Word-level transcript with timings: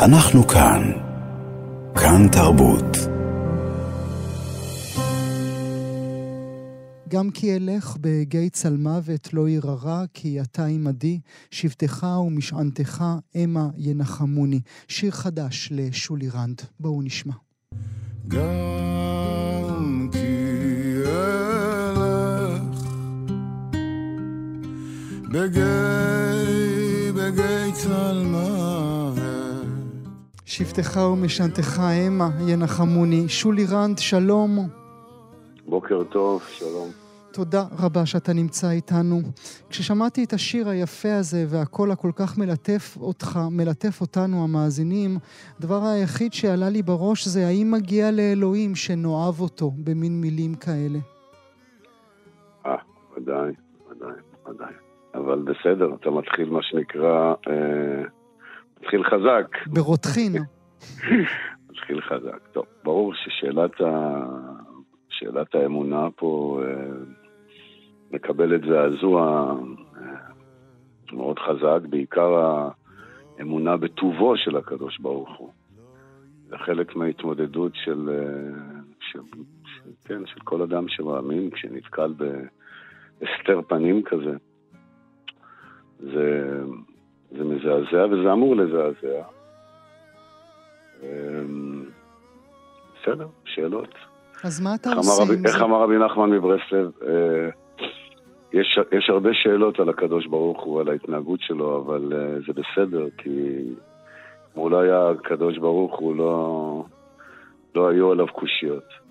אנחנו 0.00 0.46
כאן. 0.46 0.92
כאן 1.94 2.28
תרבות. 2.32 2.96
גם 7.08 7.30
כי 7.30 7.56
אלך 7.56 7.96
בגיא 8.00 8.48
צלמוות 8.48 9.32
לא 9.32 9.48
יררה, 9.48 10.04
כי 10.14 10.40
אתה 10.40 10.64
עמדי, 10.64 11.20
שבטך 11.50 12.06
ומשענתך 12.26 13.04
המה 13.34 13.68
ינחמוני. 13.76 14.60
שיר 14.88 15.10
חדש 15.10 15.68
לשולי 15.72 16.28
רנד. 16.28 16.62
בואו 16.80 17.02
נשמע. 17.02 17.34
גם 18.28 20.08
כי 20.12 20.26
אלך 21.06 22.82
בגיא, 25.30 27.12
בגיא 27.14 27.72
צלמוות. 27.74 29.05
שבטך 30.56 30.96
ומשענתך 30.96 31.78
המה 31.78 32.28
ינחמוני. 32.48 33.28
שולי 33.28 33.64
רנד, 33.72 33.98
שלום. 33.98 34.68
בוקר 35.66 36.04
טוב, 36.04 36.42
שלום. 36.42 36.88
תודה 37.32 37.64
רבה 37.78 38.06
שאתה 38.06 38.32
נמצא 38.32 38.70
איתנו. 38.70 39.20
כששמעתי 39.70 40.24
את 40.24 40.32
השיר 40.32 40.68
היפה 40.68 41.16
הזה 41.18 41.44
והקול 41.48 41.90
הכל 41.90 42.10
כך 42.16 42.38
מלטף 42.38 42.96
אותך, 43.00 43.38
מלטף 43.50 44.00
אותנו 44.00 44.44
המאזינים, 44.44 45.16
הדבר 45.58 45.82
היחיד 45.84 46.32
שעלה 46.32 46.68
לי 46.68 46.82
בראש 46.82 47.28
זה 47.28 47.46
האם 47.46 47.70
מגיע 47.70 48.10
לאלוהים 48.10 48.74
שנאהב 48.74 49.40
אותו 49.40 49.70
במין 49.84 50.20
מילים 50.20 50.54
כאלה. 50.54 50.98
אה, 52.66 52.76
ודאי, 53.16 53.52
ודאי, 53.90 54.18
ודאי. 54.48 54.74
אבל 55.14 55.42
בסדר, 55.42 55.94
אתה 56.00 56.10
מתחיל 56.10 56.50
מה 56.50 56.60
שנקרא, 56.62 57.34
אה, 57.48 58.02
מתחיל 58.80 59.04
חזק. 59.04 59.56
ברותחין. 59.66 60.32
מתחיל 61.70 62.00
חזק. 62.00 62.48
טוב, 62.52 62.64
ברור 62.84 63.14
ששאלת 63.14 63.80
ה... 63.80 64.22
שאלת 65.08 65.54
האמונה 65.54 66.08
פה 66.16 66.60
אה, 66.64 66.92
מקבלת 68.10 68.60
זעזוע 68.60 69.54
אה, 69.96 70.16
מאוד 71.12 71.38
חזק, 71.38 71.80
בעיקר 71.90 72.62
האמונה 73.38 73.76
בטובו 73.76 74.36
של 74.36 74.56
הקדוש 74.56 74.98
ברוך 74.98 75.38
הוא. 75.38 75.50
זה 76.48 76.58
חלק 76.58 76.96
מההתמודדות 76.96 77.72
של, 77.74 78.08
אה, 78.08 78.80
של, 79.00 79.20
של, 79.64 79.90
כן, 80.04 80.26
של 80.26 80.40
כל 80.40 80.62
אדם 80.62 80.88
שמאמין 80.88 81.50
כשנתקל 81.50 82.12
בהסתר 82.18 83.60
פנים 83.68 84.02
כזה. 84.02 84.36
זה, 85.98 86.60
זה 87.30 87.44
מזעזע 87.44 88.06
וזה 88.10 88.32
אמור 88.32 88.56
לזעזע. 88.56 89.35
בסדר, 93.02 93.26
שאלות. 93.44 93.94
אז 94.44 94.60
מה 94.60 94.74
אתה 94.74 94.92
עושה 94.92 95.22
עם 95.22 95.28
זה? 95.28 95.48
איך 95.48 95.62
אמר 95.62 95.82
רבי 95.82 95.98
נחמן 95.98 96.30
מברסלב? 96.30 96.90
אה, 97.06 97.48
יש, 98.52 98.78
יש 98.92 99.10
הרבה 99.10 99.30
שאלות 99.32 99.80
על 99.80 99.88
הקדוש 99.88 100.26
ברוך 100.26 100.62
הוא, 100.62 100.80
על 100.80 100.88
ההתנהגות 100.88 101.40
שלו, 101.40 101.84
אבל 101.86 102.12
אה, 102.12 102.40
זה 102.46 102.52
בסדר, 102.52 103.06
כי 103.18 103.30
אם 104.56 104.60
הוא 104.62 104.70
לא 104.70 104.80
היה 104.80 105.10
הקדוש 105.10 105.58
ברוך 105.58 105.98
הוא, 105.98 106.16
לא, 106.16 106.84
לא 107.74 107.88
היו 107.88 108.12
עליו 108.12 108.26
קושיות. 108.32 109.06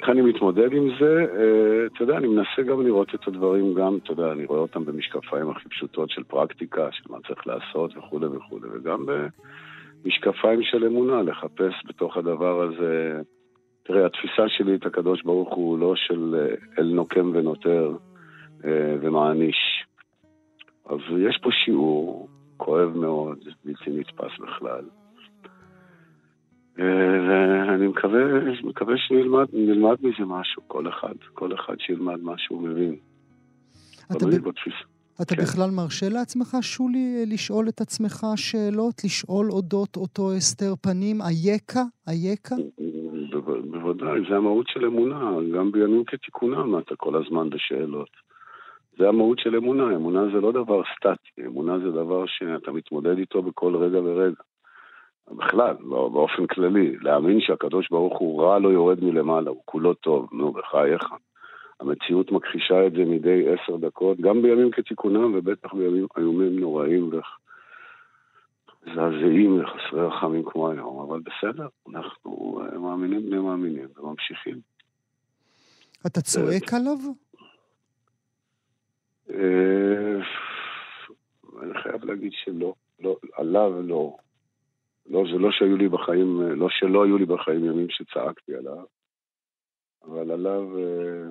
איך 0.00 0.08
אני 0.08 0.20
מתמודד 0.20 0.72
עם 0.72 0.88
זה? 1.00 1.26
אה, 1.36 1.86
אתה 1.86 2.02
יודע, 2.02 2.16
אני 2.16 2.26
מנסה 2.26 2.62
גם 2.68 2.82
לראות 2.82 3.14
את 3.14 3.28
הדברים, 3.28 3.74
גם, 3.74 3.98
אתה 4.02 4.12
יודע, 4.12 4.32
אני 4.32 4.44
רואה 4.44 4.60
אותם 4.60 4.84
במשקפיים 4.84 5.50
הכי 5.50 5.68
פשוטות 5.68 6.10
של 6.10 6.22
פרקטיקה, 6.22 6.88
של 6.92 7.04
מה 7.10 7.18
צריך 7.28 7.46
לעשות 7.46 7.96
וכולי 7.96 8.26
וכולי, 8.26 8.68
וגם 8.74 9.06
במשקפיים 10.04 10.62
של 10.62 10.84
אמונה, 10.84 11.22
לחפש 11.22 11.74
בתוך 11.88 12.16
הדבר 12.16 12.62
הזה 12.62 13.20
תראה, 13.82 14.06
התפיסה 14.06 14.48
שלי 14.48 14.74
את 14.74 14.86
הקדוש 14.86 15.22
ברוך 15.22 15.54
הוא 15.54 15.78
לא 15.78 15.96
של 15.96 16.34
אה, 16.34 16.54
אל 16.78 16.86
נוקם 16.86 17.30
ונותר 17.34 17.96
אה, 18.64 18.96
ומעניש. 19.00 19.86
אז 20.86 20.98
יש 21.18 21.38
פה 21.42 21.50
שיעור 21.64 22.28
כואב 22.56 22.96
מאוד, 22.96 23.38
בלתי 23.64 23.90
נתפס 23.90 24.38
בכלל. 24.40 24.84
אה, 26.78 26.84
ואני 27.28 27.86
מקווה, 27.86 28.20
מקווה 28.62 28.94
שנלמד 28.96 29.46
נלמד 29.52 29.96
מזה 30.02 30.24
משהו, 30.26 30.62
כל 30.66 30.88
אחד, 30.88 31.14
כל 31.34 31.54
אחד 31.54 31.74
שילמד 31.78 32.20
מה 32.22 32.34
שהוא 32.38 32.62
מבין. 32.62 32.96
אתה, 34.12 34.26
ב... 34.26 34.48
בתפיסה. 34.48 34.93
אתה 35.22 35.34
כן. 35.36 35.42
בכלל 35.42 35.70
מרשה 35.70 36.08
לעצמך, 36.08 36.56
שולי, 36.60 37.24
לשאול 37.26 37.68
את 37.68 37.80
עצמך 37.80 38.26
שאלות? 38.36 38.94
לשאול 39.04 39.50
אודות 39.50 39.96
אותו 39.96 40.32
הסתר 40.32 40.74
פנים? 40.82 41.20
אייכה? 41.22 41.82
אייכה? 42.08 42.54
בו- 43.44 43.62
בוודאי, 43.70 44.20
זה 44.30 44.36
המהות 44.36 44.66
של 44.68 44.84
אמונה, 44.86 45.30
גם 45.56 45.72
בימים 45.72 46.04
כתיקונם 46.04 46.78
אתה 46.78 46.96
כל 46.96 47.22
הזמן 47.22 47.50
בשאלות. 47.50 48.08
זה 48.98 49.08
המהות 49.08 49.38
של 49.38 49.56
אמונה, 49.56 49.96
אמונה 49.96 50.24
זה 50.34 50.40
לא 50.40 50.52
דבר 50.52 50.82
סטטי, 50.96 51.46
אמונה 51.46 51.78
זה 51.78 51.90
דבר 51.90 52.24
שאתה 52.26 52.72
מתמודד 52.72 53.18
איתו 53.18 53.42
בכל 53.42 53.76
רגע 53.76 53.98
ורגע. 54.02 54.42
בכלל, 55.32 55.74
בא- 55.80 56.08
באופן 56.08 56.46
כללי, 56.46 56.96
להאמין 57.00 57.40
שהקדוש 57.40 57.88
ברוך 57.90 58.18
הוא 58.18 58.42
רע 58.42 58.58
לא 58.58 58.68
יורד 58.68 59.04
מלמעלה, 59.04 59.50
הוא 59.50 59.62
כולו 59.64 59.94
טוב, 59.94 60.28
נו, 60.32 60.52
בחייך. 60.52 61.02
המציאות 61.80 62.32
מכחישה 62.32 62.86
את 62.86 62.92
זה 62.92 63.04
מדי 63.04 63.44
עשר 63.48 63.76
דקות, 63.76 64.20
גם 64.20 64.42
בימים 64.42 64.70
כתיקונם 64.70 65.34
ובטח 65.34 65.74
בימים 65.74 66.06
איומים 66.18 66.60
נוראים 66.60 67.10
ומזעזעים 68.86 69.60
וחסרי 69.60 70.06
רחמים 70.06 70.44
כמו 70.44 70.70
היום, 70.70 71.00
אבל 71.00 71.20
בסדר, 71.20 71.68
אנחנו 71.94 72.62
אה, 72.62 72.78
מאמינים 72.78 73.26
בני 73.26 73.38
מאמינים 73.38 73.88
וממשיכים. 73.96 74.60
אתה 76.06 76.20
צועק 76.20 76.74
עליו? 76.74 76.98
אה, 79.30 80.20
אני 81.62 81.82
חייב 81.82 82.04
להגיד 82.04 82.32
שלא, 82.32 82.74
לא, 83.00 83.16
עליו 83.32 83.82
לא. 83.82 84.16
לא, 85.06 85.24
זה 85.32 85.38
לא 85.38 85.48
שהיו 85.52 85.76
לי 85.76 85.88
בחיים, 85.88 86.42
אה, 86.42 86.54
לא 86.54 86.68
שלא 86.70 87.04
היו 87.04 87.18
לי 87.18 87.26
בחיים 87.26 87.64
ימים 87.64 87.86
שצעקתי 87.90 88.54
עליו, 88.54 88.84
אבל 90.04 90.30
עליו, 90.30 90.78
אה, 90.78 91.28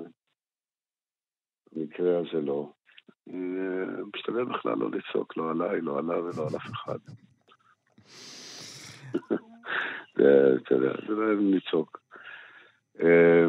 במקרה 1.75 2.17
הזה 2.17 2.41
לא. 2.41 2.69
משתדל 4.16 4.44
בכלל 4.44 4.78
לא 4.78 4.89
לצעוק, 4.91 5.38
לא 5.38 5.51
עליי, 5.51 5.81
לא 5.81 6.00
עליו 6.00 6.23
ולא 6.25 6.47
על 6.47 6.56
אף 6.56 6.72
אחד. 6.72 6.97
זה, 10.17 10.56
אתה 10.63 10.75
יודע, 10.75 10.94
זה 11.07 11.13
לא 11.13 11.33
לצעוק. 11.33 12.00
אה, 13.01 13.45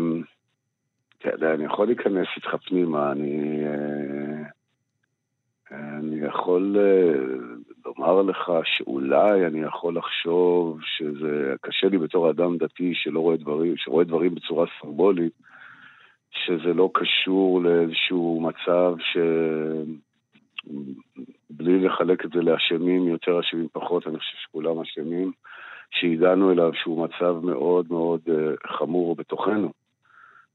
אתה 1.18 1.28
יודע, 1.28 1.54
אני 1.54 1.64
יכול 1.64 1.86
להיכנס 1.86 2.26
איתך 2.36 2.54
פנימה, 2.68 3.12
אני... 3.12 3.64
אה, 3.66 4.54
אני 5.72 6.16
יכול 6.26 6.76
אה, 6.78 7.14
לומר 7.84 8.22
לך 8.22 8.52
שאולי 8.64 9.46
אני 9.46 9.60
יכול 9.60 9.96
לחשוב 9.96 10.78
שזה 10.82 11.54
קשה 11.60 11.88
לי 11.88 11.98
בתור 11.98 12.30
אדם 12.30 12.58
דתי 12.58 12.92
שלא 12.94 13.20
רואה 13.20 13.36
דברים, 13.36 13.74
שרואה 13.76 14.04
דברים 14.04 14.34
בצורה 14.34 14.66
סרבולית, 14.80 15.32
שזה 16.34 16.74
לא 16.74 16.90
קשור 16.94 17.62
לאיזשהו 17.62 18.40
מצב 18.40 18.94
ש... 18.98 19.16
בלי 21.50 21.80
לחלק 21.80 22.24
את 22.24 22.30
זה 22.30 22.42
לאשמים, 22.42 23.08
יותר 23.08 23.40
אשמים 23.40 23.68
פחות, 23.72 24.06
אני 24.06 24.18
חושב 24.18 24.36
שכולם 24.42 24.80
אשמים, 24.80 25.32
שהגענו 25.90 26.52
אליו 26.52 26.70
שהוא 26.74 27.04
מצב 27.08 27.36
מאוד 27.42 27.86
מאוד 27.90 28.20
אה, 28.28 28.54
חמור 28.66 29.16
בתוכנו. 29.16 29.72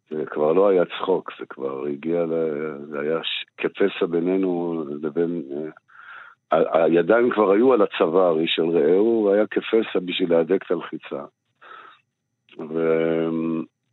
זה 0.10 0.26
כבר 0.26 0.54
לא 0.54 0.70
היה 0.70 0.84
צחוק, 0.86 1.32
זה 1.40 1.46
כבר 1.46 1.86
הגיע, 1.86 2.26
ל... 2.26 2.34
זה 2.90 3.00
היה 3.00 3.20
כפסע 3.58 4.06
בינינו 4.06 4.84
לבין... 5.02 5.44
אה, 5.52 5.70
הידיים 6.84 7.30
כבר 7.30 7.52
היו 7.52 7.74
על 7.74 7.82
הצוואר, 7.82 8.40
איש 8.40 8.52
של 8.56 8.70
רעהו, 8.70 9.26
והיה 9.26 9.48
כפסע 9.48 10.00
בשביל 10.06 10.30
להדק 10.32 10.64
את 10.66 10.72
הלחיצה. 10.72 11.24
ו... 12.60 12.80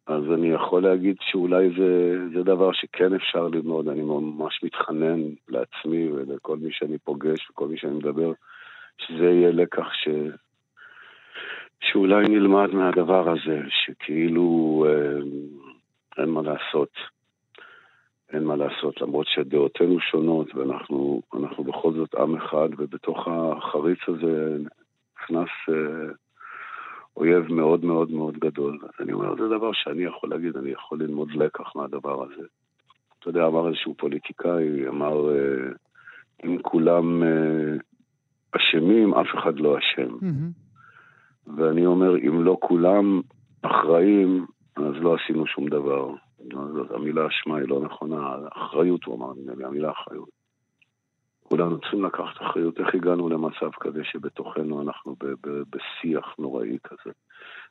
אז 0.06 0.22
אני 0.34 0.48
יכול 0.50 0.82
להגיד 0.82 1.16
שאולי 1.20 1.68
זה, 1.78 2.18
זה 2.34 2.42
דבר 2.42 2.72
שכן 2.72 3.14
אפשר 3.14 3.48
ללמוד, 3.48 3.88
אני 3.88 4.02
ממש 4.02 4.60
מתחנן 4.62 5.20
לעצמי 5.48 6.12
ולכל 6.12 6.56
מי 6.56 6.68
שאני 6.72 6.98
פוגש 6.98 7.50
וכל 7.50 7.68
מי 7.68 7.78
שאני 7.78 7.94
מדבר, 7.94 8.32
שזה 8.98 9.24
יהיה 9.24 9.52
לקח 9.52 9.86
ש... 9.92 10.08
שאולי 11.80 12.28
נלמד 12.28 12.74
מהדבר 12.74 13.30
הזה, 13.30 13.60
שכאילו 13.68 14.86
אה, 14.88 15.18
אין 16.22 16.30
מה 16.30 16.42
לעשות. 16.42 16.90
אין 18.32 18.44
מה 18.44 18.56
לעשות, 18.56 19.00
למרות 19.00 19.26
שדעותינו 19.26 20.00
שונות 20.00 20.54
ואנחנו 20.54 21.22
אנחנו 21.34 21.64
בכל 21.64 21.92
זאת 21.92 22.14
עם 22.14 22.36
אחד, 22.36 22.68
ובתוך 22.78 23.28
החריץ 23.28 23.98
הזה 24.08 24.56
נכנס 25.16 25.48
אה, 25.68 26.12
אויב 27.16 27.52
מאוד 27.52 27.84
מאוד 27.84 28.10
מאוד 28.10 28.38
גדול. 28.38 28.78
אז 28.82 28.90
אני 29.00 29.12
אומר, 29.12 29.34
זה 29.36 29.48
דבר 29.48 29.70
שאני 29.72 30.04
יכול 30.04 30.30
להגיד, 30.30 30.56
אני 30.56 30.70
יכול 30.70 31.02
ללמוד 31.02 31.30
לקח 31.32 31.76
מהדבר 31.76 32.24
הזה. 32.24 32.42
אתה 33.18 33.28
יודע, 33.28 33.46
אמר 33.46 33.68
איזשהו 33.68 33.94
פוליטיקאי, 33.94 34.88
אמר, 34.88 35.30
אה, 35.30 35.68
אם 36.44 36.62
כולם 36.62 37.22
אה, 37.22 37.76
אשמים, 38.52 39.14
אף 39.14 39.26
אחד 39.38 39.58
לא 39.58 39.78
אשם. 39.78 40.16
ואני 41.56 41.86
אומר, 41.86 42.16
אם 42.16 42.44
לא 42.44 42.56
כולם 42.60 43.20
אחראים, 43.62 44.46
אז 44.76 44.94
לא 45.00 45.14
עשינו 45.14 45.46
שום 45.46 45.68
דבר. 45.68 46.10
המילה 46.94 47.26
אשמה 47.26 47.56
היא 47.56 47.68
לא 47.68 47.80
נכונה, 47.80 48.36
אחריות 48.52 49.04
הוא 49.04 49.16
אמר, 49.16 49.32
נדמה 49.36 49.54
לי, 49.54 49.64
המילה 49.64 49.90
אחריות. 49.90 50.35
כולנו 51.48 51.80
צריכים 51.80 52.04
לקחת 52.04 52.42
אחריות 52.42 52.80
איך 52.80 52.94
הגענו 52.94 53.28
למצב 53.28 53.70
כזה 53.80 54.04
שבתוכנו 54.04 54.82
אנחנו 54.82 55.16
ב- 55.20 55.34
ב- 55.46 55.62
בשיח 55.70 56.34
נוראי 56.38 56.78
כזה, 56.84 57.14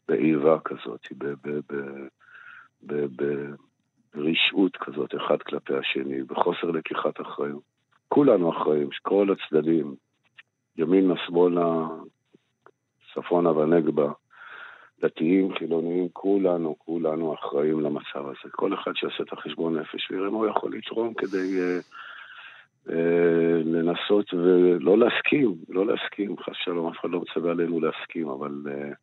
באיבה 0.07 0.57
כזאת, 0.65 1.07
ברשעות 4.13 4.77
כזאת 4.77 5.15
אחד 5.15 5.41
כלפי 5.41 5.73
השני, 5.75 6.23
בחוסר 6.23 6.71
לקיחת 6.71 7.21
אחריות. 7.21 7.63
כולנו 8.07 8.51
אחראים, 8.51 8.89
כל 9.01 9.27
הצדדים, 9.31 9.95
ימינה, 10.77 11.13
שמאלה, 11.25 11.87
צפונה 13.13 13.51
ונגבה, 13.51 14.11
דתיים, 15.01 15.55
חילוניים, 15.55 16.09
כולנו, 16.13 16.75
כולנו 16.77 17.33
אחראים 17.33 17.79
למצב 17.79 18.27
הזה. 18.27 18.51
כל 18.51 18.73
אחד 18.73 18.91
שיעשה 18.95 19.23
את 19.23 19.33
החשבון 19.33 19.77
נפש 19.77 20.11
ויראה 20.11 20.29
מה 20.29 20.37
הוא 20.37 20.47
יכול 20.47 20.75
לתרום 20.75 21.13
כדי 21.13 21.59
uh, 21.59 21.83
לנסות 23.65 24.33
ולא 24.33 24.97
להסכים, 24.97 25.55
לא 25.69 25.85
להסכים, 25.85 26.37
חס 26.37 26.49
ושלום, 26.61 26.91
אף 26.91 26.99
אחד 26.99 27.09
לא 27.09 27.21
מצווה 27.21 27.51
עלינו 27.51 27.79
להסכים, 27.79 28.29
אבל 28.29 28.51
uh, 28.65 28.95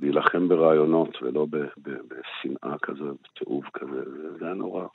להילחם 0.00 0.48
ברעיונות 0.48 1.22
ולא 1.22 1.46
בשנאה 1.86 2.78
כזו, 2.82 3.14
בתיעוב 3.22 3.64
כזה, 3.74 4.02
זה 4.38 4.44
היה 4.44 4.54
נורא. 4.54 4.86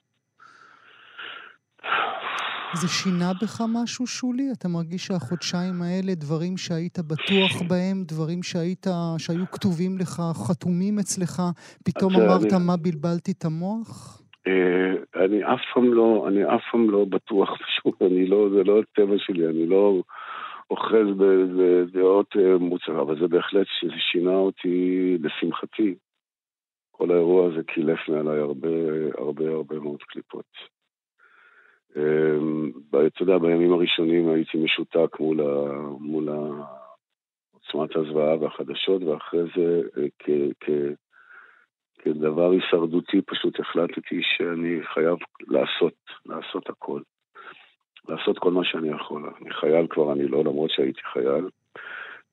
זה 2.74 2.88
שינה 2.88 3.32
בך 3.42 3.62
משהו, 3.74 4.08
שולי? 4.08 4.52
אתה 4.52 4.68
מרגיש 4.68 5.06
שהחודשיים 5.06 5.82
האלה, 5.82 6.16
דברים 6.16 6.58
שהיית 6.58 7.00
בטוח 7.00 7.62
בהם, 7.68 8.04
דברים 8.04 8.44
שהיית, 8.44 8.88
שהיו 9.18 9.46
כתובים 9.52 9.98
לך, 9.98 10.22
חתומים 10.48 11.00
אצלך, 11.00 11.42
פתאום 11.84 12.16
אמרת 12.16 12.54
אני... 12.54 12.66
מה 12.66 12.78
בלבלתי 12.78 13.32
את 13.32 13.46
המוח? 13.46 14.22
אה, 14.48 15.24
אני 15.26 15.44
אף 15.44 15.60
פעם 15.74 15.94
לא, 15.94 16.26
אני 16.28 16.56
אף 16.56 16.62
פעם 16.72 16.90
לא 16.90 17.06
בטוח, 17.06 17.50
פשוט, 17.58 18.02
אני 18.02 18.26
לא, 18.28 18.50
זה 18.50 18.64
לא 18.64 18.80
הטבע 18.80 19.16
שלי, 19.18 19.48
אני 19.48 19.66
לא 19.68 20.02
אוחז 20.70 21.08
בדעות 21.18 22.36
אה, 22.36 22.58
מוצרה, 22.58 23.02
אבל 23.02 23.20
זה 23.20 23.28
בהחלט 23.28 23.68
שזה 23.80 24.00
שינה 24.12 24.36
אותי 24.36 25.18
לשמחתי. 25.22 25.96
כל 26.92 27.12
האירוע 27.12 27.48
הזה 27.48 27.64
קילף 27.64 28.00
מעליי 28.10 28.40
הרבה, 28.40 28.70
הרבה, 29.18 29.50
הרבה 29.50 29.80
מאוד 29.80 30.04
קליפות. 30.04 30.46
אמ, 31.96 32.72
אתה 33.08 33.24
יודע, 33.24 33.38
בימים 33.38 33.74
הראשונים 33.74 34.30
הייתי 34.30 34.58
משותק 34.58 35.20
מול, 35.20 35.42
ה, 35.42 35.72
מול 36.00 36.30
עוצמת 37.54 37.96
הזוועה 37.96 38.38
והחדשות, 38.40 39.04
ואחרי 39.04 39.40
זה 39.56 39.82
אה, 39.98 40.08
כ, 40.20 40.30
כ, 40.60 40.70
כדבר 42.04 42.52
הישרדותי 42.52 43.22
פשוט 43.22 43.60
החלטתי 43.60 44.20
שאני 44.22 44.80
חייב 44.94 45.18
לעשות, 45.48 45.94
לעשות 46.26 46.70
הכל. 46.70 47.02
לעשות 48.10 48.40
כל 48.40 48.52
מה 48.52 48.64
שאני 48.64 48.90
יכול. 48.90 49.30
אני 49.42 49.54
חייל 49.54 49.88
כבר, 49.90 50.14
אני 50.14 50.28
לא, 50.28 50.44
למרות 50.44 50.70
שהייתי 50.72 51.02
חייל, 51.14 51.50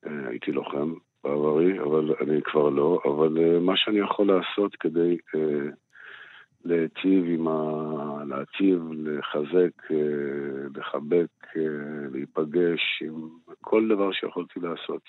אה, 0.05 0.29
הייתי 0.29 0.51
לוחם 0.51 0.93
בעברי, 1.23 1.79
אבל 1.79 2.13
אני 2.21 2.41
כבר 2.41 2.69
לא, 2.69 3.01
אבל 3.05 3.37
אה, 3.37 3.59
מה 3.59 3.77
שאני 3.77 3.99
יכול 3.99 4.27
לעשות 4.27 4.75
כדי 4.75 5.17
להיטיב 6.65 7.25
עם 7.27 7.47
ה... 7.47 7.99
להטיב, 8.29 8.81
לחזק, 8.93 9.91
אה, 9.91 10.67
לחבק, 10.75 11.57
אה, 11.57 12.07
להיפגש 12.11 13.03
עם 13.05 13.29
כל 13.61 13.87
דבר 13.87 14.11
שיכולתי 14.11 14.59
לעשות. 14.59 15.01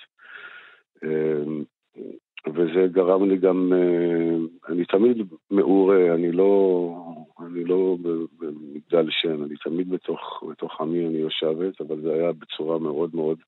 אה, 2.46 2.52
וזה 2.54 2.86
גרם 2.92 3.28
לי 3.28 3.36
גם, 3.36 3.72
אני 4.68 4.84
תמיד 4.84 5.16
מעורה, 5.50 6.14
אני 6.14 6.32
לא, 6.32 6.94
אני 7.46 7.64
לא 7.64 7.96
במגדל 8.38 9.06
שן, 9.10 9.42
אני 9.42 9.54
תמיד 9.64 9.90
בתוך, 9.90 10.44
בתוך 10.50 10.80
עמי 10.80 11.06
אני 11.06 11.18
יושבת, 11.18 11.80
אבל 11.80 12.00
זה 12.00 12.12
היה 12.12 12.32
בצורה 12.32 12.78
מאוד 12.78 13.10
מאוד 13.14 13.38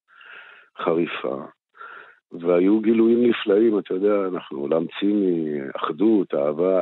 חריפה. 0.78 1.44
והיו 2.32 2.80
גילויים 2.80 3.26
נפלאים, 3.26 3.78
אתה 3.78 3.94
יודע, 3.94 4.28
אנחנו 4.28 4.60
עולם 4.60 4.84
ציני, 5.00 5.58
אחדות, 5.76 6.34
אהבה, 6.34 6.80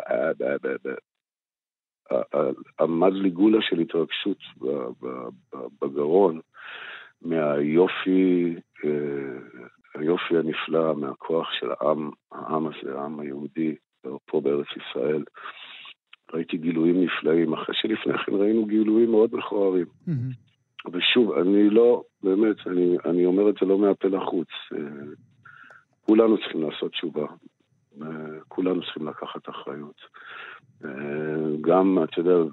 עמד 2.80 3.12
לי 3.12 3.30
גולה 3.30 3.58
של 3.62 3.78
התרגשות 3.78 4.38
בגרון 5.82 6.40
מהיופי, 7.22 8.54
אה, 8.84 8.90
היופי 9.94 10.36
הנפלא, 10.38 10.94
מהכוח 10.94 11.48
של 11.52 11.70
העם, 11.70 12.10
העם 12.32 12.66
הזה, 12.66 12.98
העם 12.98 13.20
היהודי, 13.20 13.74
פה 14.26 14.40
בארץ 14.40 14.66
ישראל. 14.76 15.24
ראיתי 16.32 16.56
גילויים 16.56 17.04
נפלאים, 17.04 17.52
אחרי 17.52 17.74
שלפני 17.74 18.18
כן 18.18 18.32
ראינו 18.32 18.66
גילויים 18.66 19.10
מאוד 19.10 19.30
מכוערים. 19.32 19.86
Mm-hmm. 20.08 20.90
ושוב, 20.92 21.32
אני 21.32 21.70
לא, 21.70 22.02
באמת, 22.22 22.56
אני, 22.66 22.96
אני 23.04 23.26
אומר 23.26 23.50
את 23.50 23.54
זה 23.60 23.66
לא 23.66 23.78
מהפה 23.78 24.08
לחוץ. 24.08 24.48
אה, 24.72 24.78
כולנו 26.00 26.38
צריכים 26.38 26.62
לעשות 26.62 26.92
תשובה. 26.92 27.26
אה, 28.02 28.06
כולנו 28.48 28.82
צריכים 28.82 29.08
לקחת 29.08 29.48
אחריות. 29.48 30.00
גם, 31.60 31.98
אתה 32.04 32.20
יודע, 32.20 32.50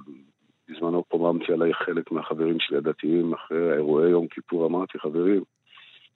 בזמנו 0.69 1.03
פוממתי 1.07 1.53
עליי 1.53 1.73
חלק 1.73 2.11
מהחברים 2.11 2.59
שלי 2.59 2.77
הדתיים 2.77 3.33
אחרי 3.33 3.73
אירועי 3.73 4.09
יום 4.09 4.27
כיפור, 4.27 4.65
אמרתי, 4.65 4.99
חברים, 4.99 5.43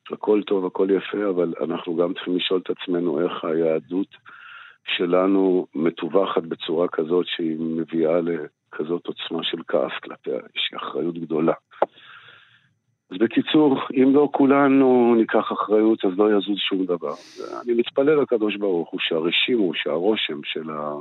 הכל 0.10 0.42
טוב, 0.44 0.66
הכל 0.66 0.88
יפה, 0.92 1.30
אבל 1.30 1.54
אנחנו 1.62 1.96
גם 1.96 2.14
צריכים 2.14 2.36
לשאול 2.36 2.62
את 2.64 2.70
עצמנו 2.70 3.22
איך 3.22 3.44
היהדות 3.44 4.08
שלנו 4.88 5.68
מטווחת 5.76 6.44
בצורה 6.44 6.88
כזאת 6.88 7.26
שהיא 7.28 7.58
מביאה 7.60 8.20
לכזאת 8.22 9.08
עוצמה 9.08 9.44
של 9.44 9.58
כעס 9.68 9.92
כלפיה, 10.04 10.36
יש 10.56 10.72
אחריות 10.76 11.18
גדולה. 11.18 11.54
אז 13.12 13.18
בקיצור, 13.18 13.80
אם 13.94 14.16
לא 14.16 14.30
כולנו 14.32 15.16
ניקח 15.18 15.52
אחריות, 15.52 16.06
אז 16.06 16.12
לא 16.18 16.38
יזוז 16.38 16.58
שום 16.58 16.86
דבר. 16.86 17.14
אני 17.64 17.74
מתפלל 17.74 18.22
לקדוש 18.22 18.56
ברוך 18.56 18.90
הוא 18.90 19.00
שהרשימו, 19.04 19.72
שהרושם 19.74 20.44
של, 20.44 20.70
ה... 20.70 20.94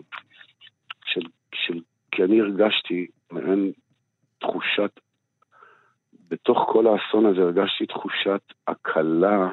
של, 1.05 1.21
של... 1.55 1.81
כי 2.11 2.25
אני 2.25 2.41
הרגשתי 2.41 3.07
מעין 3.33 3.73
תחושת, 4.39 5.01
בתוך 6.31 6.59
כל 6.73 6.87
האסון 6.87 7.27
הזה 7.27 7.41
הרגשתי 7.41 7.87
תחושת 7.87 8.41
הקלה, 8.69 9.49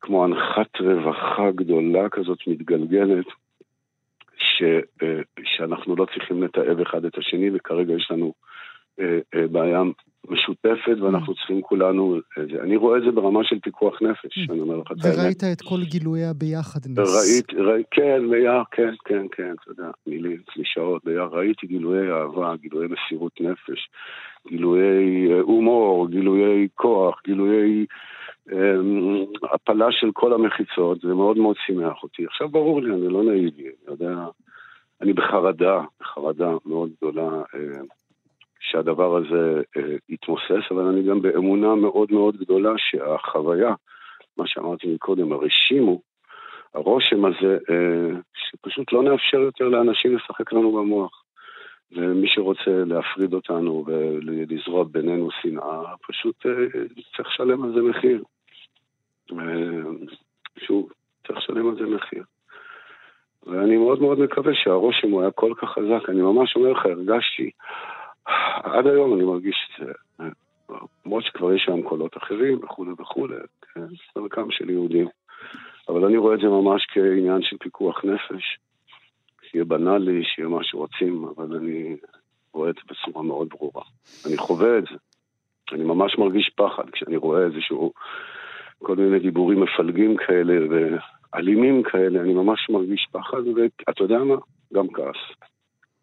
כמו 0.00 0.24
הנחת 0.24 0.80
רווחה 0.80 1.50
גדולה 1.50 2.08
כזאת 2.08 2.38
מתגלגלת, 2.46 3.26
ש, 4.36 4.62
אה, 5.02 5.20
שאנחנו 5.44 5.96
לא 5.96 6.06
צריכים 6.14 6.42
לתעב 6.42 6.80
אחד 6.80 7.04
את 7.04 7.18
השני, 7.18 7.50
וכרגע 7.54 7.94
יש 7.94 8.10
לנו 8.10 8.32
אה, 9.00 9.18
אה, 9.34 9.46
בעיה 9.48 9.82
משותפת, 10.28 10.96
ואנחנו 11.00 11.32
mm. 11.32 11.36
צריכים 11.36 11.62
כולנו... 11.62 12.18
אני 12.62 12.76
רואה 12.76 12.98
את 12.98 13.02
זה 13.02 13.10
ברמה 13.10 13.40
של 13.44 13.58
פיקוח 13.62 14.02
נפש, 14.02 14.38
mm. 14.38 14.52
אני 14.52 14.60
אומר 14.60 14.76
לך 14.76 14.92
את 14.92 15.04
האמת. 15.04 15.16
וראית 15.18 15.44
את 15.52 15.62
כל 15.62 15.80
גילויי 15.82 16.24
הביחד 16.24 16.80
ראית, 17.56 17.86
כן, 17.90 18.30
ביחד, 18.30 18.66
כן, 18.70 18.94
כן, 19.04 19.26
כן, 19.32 19.54
אתה 19.62 19.70
יודע, 19.70 19.90
מילים, 20.06 20.38
קלישאות, 20.46 21.04
ביחד. 21.04 21.28
ראיתי 21.32 21.66
גילויי 21.66 22.12
אהבה, 22.12 22.54
גילויי 22.60 22.88
מסירות 22.88 23.40
נפש, 23.40 23.88
גילויי 24.48 25.32
אה, 25.32 25.40
הומור, 25.40 26.08
גילויי 26.08 26.68
כוח, 26.74 27.20
גילויי 27.26 27.86
אמ, 28.52 29.24
הפלה 29.52 29.86
של 29.90 30.10
כל 30.12 30.32
המחיצות, 30.32 31.00
זה 31.00 31.14
מאוד 31.14 31.36
מאוד 31.38 31.56
שימח 31.66 32.02
אותי. 32.02 32.26
עכשיו 32.26 32.48
ברור 32.48 32.82
לי, 32.82 32.94
אני 32.94 33.08
לא 33.08 33.22
נאיבי, 33.22 33.62
אני 33.62 33.72
יודע, 33.86 34.14
אני 35.02 35.12
בחרדה, 35.12 35.80
בחרדה 36.00 36.50
מאוד 36.66 36.90
גדולה. 36.96 37.42
שהדבר 38.70 39.16
הזה 39.16 39.62
אה, 39.76 39.96
יתמוסס, 40.08 40.70
אבל 40.70 40.82
אני 40.82 41.02
גם 41.02 41.22
באמונה 41.22 41.74
מאוד 41.74 42.12
מאוד 42.12 42.36
גדולה 42.36 42.72
שהחוויה, 42.76 43.74
מה 44.36 44.46
שאמרתי 44.46 44.94
מקודם, 44.94 45.32
הרשימו, 45.32 46.00
הרושם 46.74 47.24
הזה, 47.24 47.58
אה, 47.70 48.20
שפשוט 48.34 48.92
לא 48.92 49.02
נאפשר 49.02 49.38
יותר 49.38 49.68
לאנשים 49.68 50.16
לשחק 50.16 50.52
לנו 50.52 50.72
במוח. 50.72 51.24
ומי 51.92 52.28
שרוצה 52.28 52.84
להפריד 52.86 53.34
אותנו 53.34 53.84
ולזרוע 53.86 54.84
בינינו 54.84 55.28
שנאה, 55.42 55.96
פשוט 56.08 56.46
אה, 56.46 56.52
צריך 57.16 57.28
לשלם 57.28 57.64
על 57.64 57.72
זה 57.74 57.82
מחיר. 57.82 58.22
אה, 59.32 59.90
שוב, 60.58 60.92
צריך 61.26 61.38
לשלם 61.38 61.68
על 61.68 61.74
זה 61.74 61.86
מחיר. 61.86 62.24
ואני 63.46 63.76
מאוד 63.76 64.02
מאוד 64.02 64.18
מקווה 64.18 64.54
שהרושם 64.54 65.10
הוא 65.10 65.20
היה 65.20 65.30
כל 65.30 65.52
כך 65.56 65.68
חזק. 65.68 66.08
אני 66.08 66.22
ממש 66.22 66.56
אומר 66.56 66.72
לך, 66.72 66.86
הרגשתי 66.86 67.50
עד 68.64 68.86
היום 68.86 69.14
אני 69.14 69.24
מרגיש 69.24 69.56
את 69.80 69.86
זה, 69.86 69.92
למרות 71.06 71.24
שכבר 71.24 71.52
יש 71.52 71.62
שם 71.66 71.82
קולות 71.82 72.16
אחרים 72.16 72.58
וכולי 72.64 72.90
וכולי, 72.98 73.36
כן, 73.74 73.80
דרכם 74.18 74.50
של 74.50 74.70
יהודים. 74.70 75.08
אבל 75.88 76.04
אני 76.04 76.16
רואה 76.16 76.34
את 76.34 76.40
זה 76.40 76.46
ממש 76.46 76.86
כעניין 76.90 77.42
של 77.42 77.56
פיקוח 77.58 78.04
נפש, 78.04 78.58
שיהיה 79.42 79.64
בנאלי, 79.64 80.24
שיהיה 80.24 80.48
מה 80.48 80.58
שרוצים, 80.62 81.24
אבל 81.24 81.56
אני 81.56 81.96
רואה 82.52 82.70
את 82.70 82.74
זה 82.74 82.80
בצורה 82.90 83.22
מאוד 83.22 83.48
ברורה. 83.48 83.82
אני 84.26 84.36
חווה 84.36 84.78
את 84.78 84.84
זה. 84.84 84.96
אני 85.72 85.84
ממש 85.84 86.18
מרגיש 86.18 86.50
פחד 86.56 86.90
כשאני 86.90 87.16
רואה 87.16 87.44
איזשהו 87.44 87.92
כל 88.78 88.96
מיני 88.96 89.18
דיבורים 89.18 89.60
מפלגים 89.60 90.16
כאלה 90.16 90.54
ואלימים 90.70 91.82
כאלה, 91.82 92.20
אני 92.20 92.34
ממש 92.34 92.70
מרגיש 92.70 93.08
פחד, 93.12 93.38
ואתה 93.38 94.04
יודע 94.04 94.18
מה? 94.18 94.36
גם 94.74 94.86
כעס. 94.88 95.16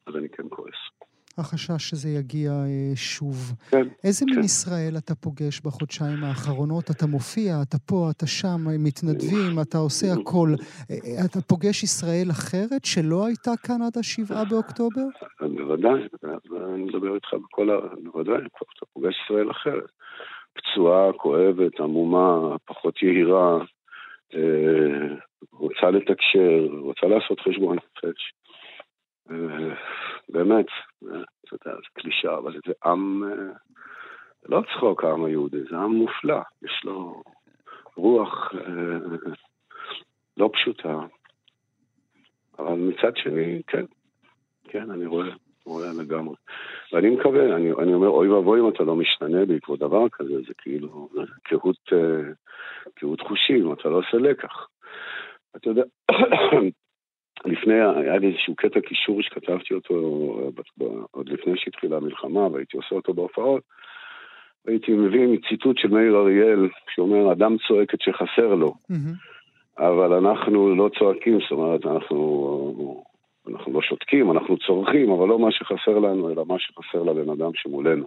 אז 0.08 0.16
אני 0.16 0.30
כן 0.30 0.44
כועס. 0.50 1.01
החשש 1.40 1.90
שזה 1.90 2.10
יגיע 2.10 2.52
אה, 2.52 2.96
שוב. 2.96 3.54
כן. 3.72 3.88
איזה 4.04 4.26
כן. 4.26 4.36
מין 4.36 4.44
ישראל 4.44 4.94
אתה 4.98 5.16
פוגש 5.16 5.62
בחודשיים 5.66 6.24
האחרונות? 6.24 6.92
אתה 6.92 7.06
מופיע, 7.08 7.54
אתה 7.68 7.78
פה, 7.88 8.10
אתה 8.12 8.28
שם, 8.28 8.62
מתנדבים, 8.80 9.60
אתה 9.62 9.78
עושה 9.78 10.08
הכל. 10.14 10.50
אה, 10.92 10.96
אה, 11.06 11.26
אתה 11.26 11.42
פוגש 11.42 11.84
ישראל 11.84 12.28
אחרת 12.32 12.86
שלא 12.86 13.26
הייתה 13.26 13.52
כאן 13.68 13.82
עד 13.82 13.98
השבעה 14.00 14.44
באוקטובר? 14.46 15.08
בוודאי, 15.42 16.02
אני 16.74 16.84
מדבר 16.84 17.16
איתך 17.16 17.34
בכל 17.34 17.70
ה... 17.70 17.78
בוודאי, 18.04 18.42
אתה 18.78 18.86
פוגש 18.94 19.16
ישראל 19.26 19.52
אחרת. 19.52 19.92
פצועה, 20.54 21.14
כואבת, 21.14 21.80
עמומה, 21.80 22.56
פחות 22.66 23.02
יהירה, 23.02 23.58
אה, 24.34 25.16
רוצה 25.52 25.92
לתקשר, 25.92 26.68
רוצה 26.82 27.08
לעשות 27.08 27.40
חשבון 27.40 27.78
נפש. 27.78 28.34
אה, 29.32 29.76
באמת, 30.30 30.66
אה, 31.04 31.22
אתה 31.46 31.56
יודע, 31.56 31.78
זה 31.78 31.88
קלישה, 32.02 32.38
אבל 32.38 32.54
זה 32.68 32.74
עם, 32.86 33.24
אה, 33.24 33.54
זה 34.42 34.48
לא 34.50 34.62
צחוק 34.74 35.04
העם 35.04 35.26
היהודי, 35.26 35.64
זה 35.70 35.78
עם 35.78 35.92
מופלא, 35.92 36.40
יש 36.64 36.82
לו 36.84 37.24
רוח 37.96 38.52
אה, 38.54 39.24
לא 40.38 40.50
פשוטה, 40.54 41.00
אבל 42.60 42.74
מצד 42.74 43.18
שני, 43.18 43.62
כן, 43.68 43.86
כן, 44.64 44.92
אני 44.92 45.06
רואה, 45.06 45.30
רואה 45.66 45.90
לגמרי. 46.00 46.36
ואני 46.94 47.10
מקווה, 47.10 47.56
אני, 47.56 47.72
אני 47.72 47.94
אומר, 47.94 48.08
אוי 48.08 48.30
ואבוי 48.30 48.60
אם 48.60 48.70
אתה 48.70 48.84
לא 48.84 48.96
משתנה 48.96 49.46
בעקבות 49.46 49.80
דבר 49.80 50.10
כזה, 50.12 50.42
זה 50.48 50.54
כאילו, 50.58 51.10
זה 51.14 51.22
קהות, 51.44 51.94
אה, 51.94 52.32
קהות 52.96 53.22
חושים, 53.22 53.74
אתה 53.74 53.90
לא 53.90 53.98
עושה 53.98 54.18
לקח. 54.18 54.68
אתה 55.56 55.70
יודע, 55.70 55.84
לפני, 57.46 57.74
היה 57.74 58.18
לי 58.18 58.28
איזשהו 58.28 58.56
קטע 58.56 58.80
קישור 58.82 59.22
שכתבתי 59.22 59.74
אותו 59.74 59.94
אה, 60.82 60.88
עוד 61.12 61.30
לפני 61.30 61.54
שהתחילה 61.56 61.98
המלחמה, 61.98 62.48
והייתי 62.48 62.78
עושה 62.78 62.96
אותו 62.96 63.14
בהופעות. 63.14 63.64
הייתי 64.68 64.92
מביא 64.92 65.38
ציטוט 65.50 65.78
של 65.78 65.88
מאיר 65.88 66.16
אריאל, 66.16 66.70
שאומר, 66.90 67.32
אדם 67.32 67.56
צועק 67.68 67.94
את 67.94 68.02
שחסר 68.02 68.56
לו, 68.56 68.74
מהמם. 68.90 69.14
אבל 69.78 70.14
אנחנו 70.14 70.76
לא 70.76 70.90
צועקים, 71.00 71.40
זאת 71.42 71.52
אומרת, 71.52 71.86
אנחנו, 71.86 73.04
אנחנו 73.48 73.74
לא 73.74 73.82
שותקים, 73.82 74.32
אנחנו 74.32 74.58
צורכים, 74.58 75.12
אבל 75.12 75.28
לא 75.28 75.40
מה 75.40 75.52
שחסר 75.52 76.00
לנו, 76.00 76.30
אלא 76.30 76.46
מה 76.46 76.56
שחסר 76.60 77.04
לבן 77.04 77.30
אדם 77.30 77.52
שמולנו. 77.54 78.06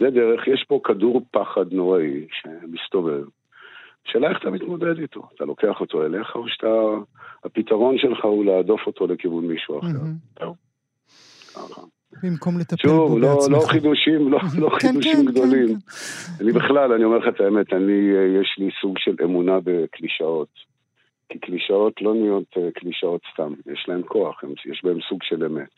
זה 0.00 0.10
דרך, 0.10 0.48
יש 0.48 0.64
פה 0.68 0.80
כדור 0.84 1.22
פחד 1.30 1.72
נוראי 1.72 2.26
שמסתובב. 2.32 3.24
השאלה 4.06 4.30
איך 4.30 4.38
אתה 4.38 4.50
מתמודד 4.50 4.98
איתו. 4.98 5.28
אתה 5.36 5.44
לוקח 5.44 5.80
אותו 5.80 6.06
אליך, 6.06 6.36
או 6.36 6.48
שאתה... 6.48 6.66
הפתרון 7.44 7.98
שלך 7.98 8.24
הוא 8.24 8.44
להדוף 8.44 8.80
אותו 8.86 9.06
לכיוון 9.06 9.46
מישהו 9.46 9.78
אחר. 9.78 9.86
מהמם. 9.86 10.14
זהו. 10.40 10.54
ככה. 11.54 11.82
במקום 12.22 12.58
לטפל 12.58 12.88
בו 12.88 12.94
שוב, 12.94 13.18
לא, 13.18 13.34
בעצמך. 13.34 13.52
לא 13.56 13.66
חידושים, 13.66 14.32
לא, 14.32 14.38
לא 14.62 14.68
כן, 14.70 14.88
חידושים 14.88 15.16
כן, 15.16 15.24
גדולים. 15.24 15.68
כן, 15.68 16.44
אני 16.44 16.52
בכלל, 16.52 16.92
אני 16.92 17.04
אומר 17.04 17.18
לך 17.18 17.34
את 17.34 17.40
האמת, 17.40 17.72
אני, 17.72 17.98
יש 18.40 18.56
לי 18.58 18.68
סוג 18.80 18.98
של 18.98 19.16
אמונה 19.24 19.58
בקלישאות. 19.64 20.48
כי 21.28 21.38
קלישאות 21.38 21.92
לא 22.02 22.14
נהיות 22.14 22.44
אה, 22.56 22.70
קלישאות 22.74 23.20
סתם, 23.32 23.52
יש 23.72 23.84
להן 23.88 24.02
כוח, 24.06 24.44
יש 24.70 24.80
בהן 24.84 24.98
סוג 25.08 25.22
של 25.22 25.44
אמת. 25.44 25.70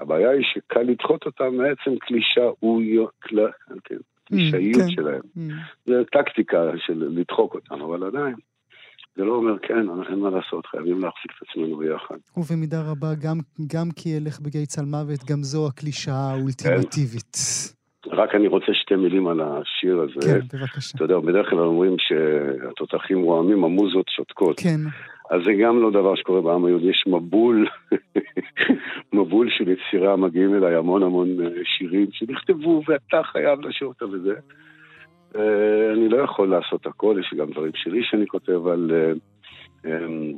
הבעיה 0.00 0.30
היא 0.30 0.44
שקל 0.54 0.82
לדחות 0.82 1.26
אותם 1.26 1.54
מעצם 1.54 1.98
קלישאויות, 2.00 3.10
קל- 3.18 3.50
כן, 3.84 3.96
קלישאיות 4.26 4.82
כן. 4.82 4.90
שלהם. 4.90 5.20
מהמם. 5.36 5.58
זה 5.86 6.02
טקטיקה 6.12 6.62
של 6.76 7.08
לדחוק 7.08 7.54
אותם, 7.54 7.80
אבל 7.80 8.04
עדיין, 8.06 8.34
זה 9.16 9.24
לא 9.24 9.32
אומר 9.32 9.58
כן, 9.58 9.86
אין 10.10 10.18
מה 10.18 10.30
לעשות, 10.30 10.66
חייבים 10.66 11.00
להחזיק 11.00 11.30
את 11.38 11.48
עצמנו 11.48 11.76
ביחד. 11.76 12.16
ובמידה 12.36 12.82
רבה, 12.90 13.14
גם, 13.14 13.38
גם 13.74 13.88
כי 13.96 14.08
ילך 14.08 14.40
בגיא 14.40 14.64
צלמוות, 14.64 15.24
גם 15.30 15.42
זו 15.42 15.66
הקלישאה 15.66 16.30
האולטימטיבית. 16.30 17.36
רק 18.12 18.34
אני 18.34 18.48
רוצה 18.48 18.66
שתי 18.74 18.96
מילים 18.96 19.28
על 19.28 19.40
השיר 19.40 20.00
הזה. 20.00 20.32
כן, 20.32 20.58
בבקשה. 20.58 20.96
אתה 20.96 21.04
יודע, 21.04 21.18
בדרך 21.18 21.50
כלל 21.50 21.58
אומרים 21.58 21.96
שהתותחים 21.98 23.22
רועמים, 23.22 23.64
המוזות 23.64 24.06
שותקות. 24.08 24.60
כן, 24.60 24.80
אז 25.30 25.40
זה 25.44 25.52
גם 25.62 25.82
לא 25.82 25.90
דבר 25.90 26.14
שקורה 26.14 26.40
בעם 26.40 26.64
היהודי, 26.64 26.86
יש 26.86 27.04
מבול, 27.06 27.66
מבול 29.12 29.50
של 29.50 29.64
יצירה, 29.68 30.16
מגיעים 30.16 30.54
אליי 30.54 30.74
המון 30.74 31.02
המון 31.02 31.28
אה, 31.40 31.50
שירים 31.64 32.06
שנכתבו 32.12 32.82
ואתה 32.88 33.22
חייב 33.22 33.60
לשיר 33.60 33.88
אותם 33.88 34.06
וזה. 34.12 34.34
אה, 35.36 35.92
אני 35.92 36.08
לא 36.08 36.16
יכול 36.16 36.48
לעשות 36.48 36.86
הכל, 36.86 37.16
יש 37.20 37.34
גם 37.38 37.50
דברים 37.50 37.72
שלי 37.74 38.00
שאני 38.04 38.26
כותב, 38.26 38.52
אבל 38.52 38.90
אה, 38.94 39.12
אמ, 39.84 40.32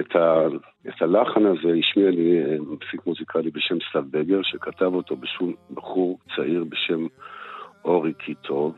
את, 0.00 0.16
ה, 0.16 0.46
את 0.88 1.02
הלחן 1.02 1.46
הזה 1.46 1.74
השמיע 1.78 2.10
לי 2.10 2.58
מפיק 2.60 3.06
מוזיקלי 3.06 3.50
בשם 3.50 3.76
סתיו 3.88 4.04
בגר, 4.10 4.42
שכתב 4.42 4.94
אותו 4.94 5.16
בשום 5.16 5.54
בחור 5.70 6.18
צעיר 6.36 6.64
בשם 6.64 7.06
אורי 7.84 8.12
קיטוב, 8.14 8.74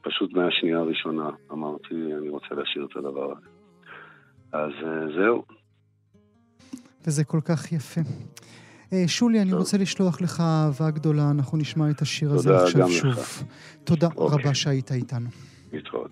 ופשוט 0.00 0.32
מהשנייה 0.32 0.78
הראשונה 0.78 1.30
אמרתי, 1.52 1.94
אני 2.18 2.28
רוצה 2.28 2.54
להשאיר 2.54 2.86
את 2.90 2.96
הדבר 2.96 3.32
הזה. 3.32 3.46
אז 4.52 4.70
אה, 4.84 5.06
זהו. 5.16 5.44
וזה 7.06 7.24
כל 7.24 7.40
כך 7.44 7.72
יפה. 7.72 8.00
אה, 8.92 9.04
שולי, 9.06 9.42
אני. 9.42 9.52
רוצה 9.52 9.78
לשלוח 9.78 10.20
לך 10.20 10.40
אהבה 10.40 10.90
גדולה, 10.90 11.30
אנחנו 11.30 11.58
נשמע 11.58 11.90
את 11.90 12.00
השיר 12.02 12.32
הזה 12.32 12.48
תודה 12.48 12.64
עכשיו. 12.64 12.88
שוב. 12.88 13.48
תודה 13.84 14.08
אוקיי. 14.16 14.38
רבה 14.40 14.54
שהיית 14.54 14.92
איתנו. 14.92 15.28
להתראות. 15.72 16.10